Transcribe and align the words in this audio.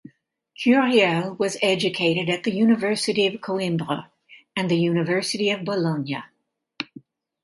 Curiel 0.57 1.37
was 1.37 1.57
educated 1.61 2.27
at 2.27 2.43
the 2.43 2.49
University 2.51 3.27
of 3.27 3.35
Coimbra 3.39 4.09
and 4.55 4.67
the 4.67 4.79
University 4.79 5.51
of 5.51 5.63
Bologna. 5.63 6.23